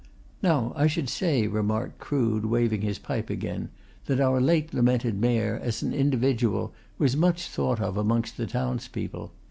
[0.41, 3.69] "Now, I should say," remarked Crood, waving his pipe again,
[4.07, 9.31] "that our late lamented Mayor, as an individual, was much thought of amongst the townspeople.